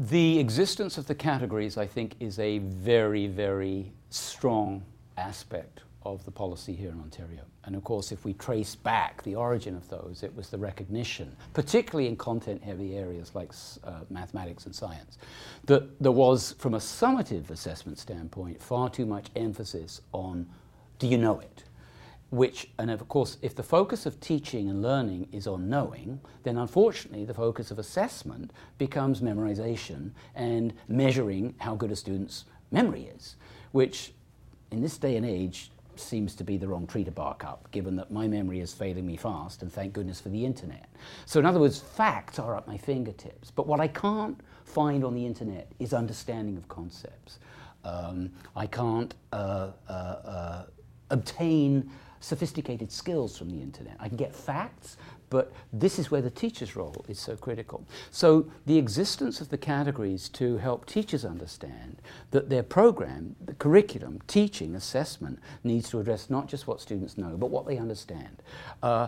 [0.00, 4.82] The existence of the categories, I think, is a very, very strong
[5.18, 7.42] aspect of the policy here in Ontario.
[7.64, 11.36] And of course, if we trace back the origin of those, it was the recognition,
[11.52, 13.52] particularly in content heavy areas like
[13.84, 15.18] uh, mathematics and science,
[15.66, 20.46] that there was, from a summative assessment standpoint, far too much emphasis on
[20.98, 21.64] do you know it?
[22.30, 26.58] Which, and of course, if the focus of teaching and learning is on knowing, then
[26.58, 33.34] unfortunately the focus of assessment becomes memorization and measuring how good a student's memory is,
[33.72, 34.12] which
[34.70, 37.96] in this day and age seems to be the wrong tree to bark up, given
[37.96, 40.88] that my memory is failing me fast, and thank goodness for the internet.
[41.26, 43.50] So in other words, facts are at my fingertips.
[43.50, 47.38] But what I can't find on the internet is understanding of concepts.
[47.84, 50.62] Um, I can't uh, uh, uh,
[51.10, 53.96] obtain sophisticated skills from the internet.
[53.98, 54.96] I can get facts,
[55.30, 57.86] but this is where the teacher's role is so critical.
[58.10, 62.02] So the existence of the categories to help teachers understand
[62.32, 67.36] that their program, the curriculum, teaching, assessment needs to address not just what students know,
[67.36, 68.42] but what they understand.
[68.82, 69.06] Uh,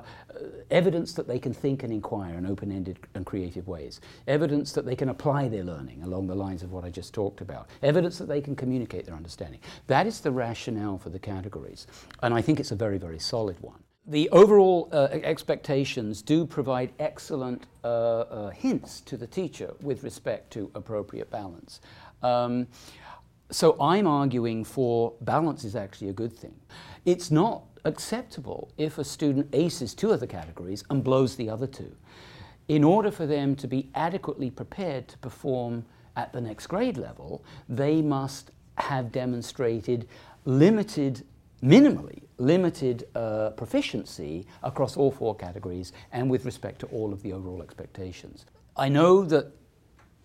[0.70, 4.00] evidence that they can think and inquire in open-ended and creative ways.
[4.28, 7.40] Evidence that they can apply their learning along the lines of what I just talked
[7.40, 7.68] about.
[7.82, 9.58] Evidence that they can communicate their understanding.
[9.88, 11.88] That is the rationale for the categories.
[12.22, 16.92] And I think it's a very, very solid one the overall uh, expectations do provide
[16.98, 21.80] excellent uh, uh, hints to the teacher with respect to appropriate balance.
[22.22, 22.66] Um,
[23.50, 26.54] so I'm arguing for balance is actually a good thing.
[27.04, 31.66] It's not acceptable if a student aces two of the categories and blows the other
[31.66, 31.94] two.
[32.68, 35.84] In order for them to be adequately prepared to perform
[36.16, 40.08] at the next grade level, they must have demonstrated
[40.44, 41.24] limited
[41.62, 47.32] minimally limited uh, proficiency across all four categories and with respect to all of the
[47.32, 48.44] overall expectations.
[48.76, 49.52] I know that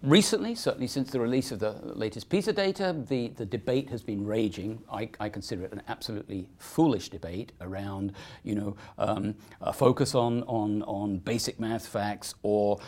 [0.02, 4.26] recently, certainly since the release of the latest PISA data, the, the debate has been
[4.26, 4.82] raging.
[4.92, 8.14] I, I consider it an absolutely foolish debate around,
[8.44, 12.80] you know, um, a focus on, on, on basic math facts or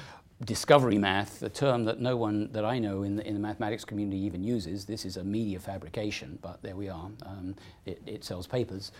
[0.46, 3.84] discovery math, the term that no one that I know in the, in the mathematics
[3.84, 4.86] community even uses.
[4.86, 7.10] This is a media fabrication, but there we are.
[7.26, 7.56] Um,
[7.86, 8.92] it, it, sells papers.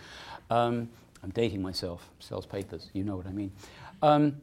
[0.50, 0.88] Um,
[1.22, 3.52] I'm dating myself, sells papers, you know what I mean.
[4.02, 4.36] Um,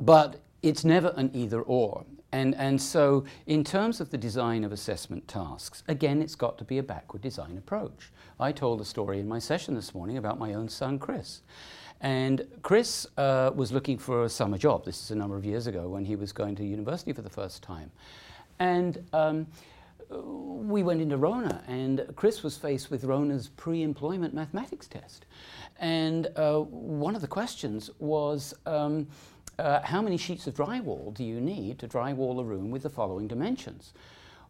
[0.00, 2.04] but it's never an either or.
[2.32, 6.64] And, and so, in terms of the design of assessment tasks, again, it's got to
[6.64, 8.12] be a backward design approach.
[8.38, 11.40] I told a story in my session this morning about my own son, Chris.
[12.00, 14.84] And Chris uh, was looking for a summer job.
[14.84, 17.30] This is a number of years ago when he was going to university for the
[17.30, 17.90] first time.
[18.58, 19.46] And um,
[20.10, 25.26] we went into RONA, and Chris was faced with RONA's pre-employment mathematics test.
[25.78, 29.06] And uh, one of the questions was, um,
[29.58, 32.90] uh, how many sheets of drywall do you need to drywall a room with the
[32.90, 33.92] following dimensions?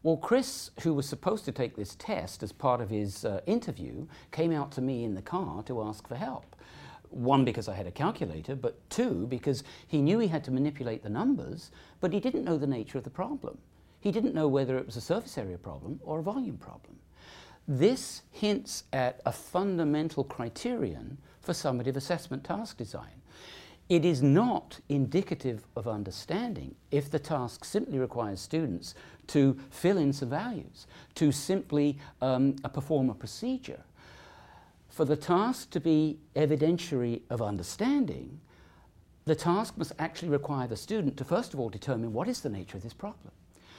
[0.03, 4.07] Well, Chris, who was supposed to take this test as part of his uh, interview,
[4.31, 6.50] came out to me in the car to ask for help
[7.11, 11.03] one, because I had a calculator, but two, because he knew he had to manipulate
[11.03, 13.59] the numbers, but he didn't know the nature of the problem.
[14.01, 16.97] He didn't know whether it was a surface area problem or a volume problem.
[17.69, 23.21] This hints at a fundamental criterion for summative assessment task design.
[23.89, 28.95] It is not indicative of understanding if the task simply requires students
[29.29, 33.83] to fill in some values, to simply um, perform a procedure
[34.91, 38.41] for the task to be evidentiary of understanding,
[39.25, 42.49] the task must actually require the student to first of all determine what is the
[42.49, 43.33] nature of this problem.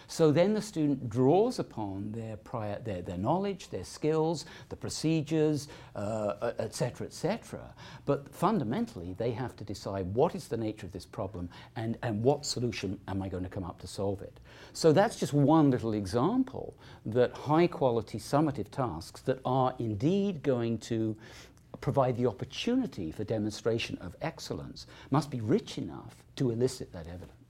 [0.07, 5.67] So then the student draws upon their prior, their, their knowledge, their skills, the procedures,
[5.95, 7.59] etc., uh, etc.
[7.61, 7.61] Et
[8.05, 12.23] but fundamentally, they have to decide what is the nature of this problem and, and
[12.23, 14.39] what solution am I going to come up to solve it.
[14.73, 16.75] So that's just one little example
[17.05, 21.15] that high quality summative tasks that are indeed going to
[21.79, 27.40] provide the opportunity for demonstration of excellence must be rich enough to elicit that evidence.